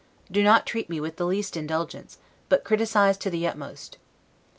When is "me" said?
0.89-0.99